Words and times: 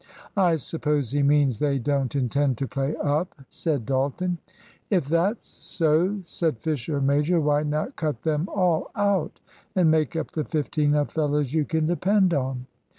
"I 0.35 0.55
suppose 0.55 1.11
he 1.11 1.21
means 1.21 1.59
they 1.59 1.77
don't 1.77 2.15
intend 2.15 2.57
to 2.57 2.67
play 2.67 2.95
up," 2.95 3.35
said 3.51 3.85
Dalton. 3.85 4.39
"If 4.89 5.05
that's 5.07 5.45
so," 5.47 6.21
said 6.23 6.57
Fisher 6.57 6.99
major, 6.99 7.39
"why 7.39 7.61
not 7.61 7.95
cut 7.97 8.23
them 8.23 8.49
all 8.49 8.89
out 8.95 9.39
and 9.75 9.91
make 9.91 10.15
up 10.15 10.31
the 10.31 10.43
fifteen 10.43 10.95
of 10.95 11.11
fellows 11.11 11.53
you 11.53 11.65
can 11.65 11.85
depend 11.85 12.33
on?" 12.33 12.65